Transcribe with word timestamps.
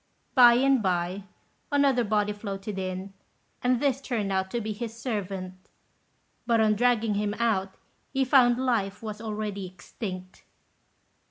By 0.33 0.53
and 0.55 0.81
by, 0.81 1.25
another 1.71 2.03
body 2.03 2.33
floated 2.33 2.79
in, 2.79 3.13
and 3.61 3.79
this 3.79 4.01
turned 4.01 4.31
out 4.31 4.49
to 4.49 4.59
be 4.59 4.73
his 4.73 4.97
servant; 4.99 5.53
but 6.47 6.59
on 6.59 6.73
dragging 6.75 7.13
him 7.13 7.35
out, 7.35 7.75
he 8.11 8.25
found 8.25 8.57
life 8.57 9.03
was 9.03 9.21
already 9.21 9.67
extinct. 9.67 10.43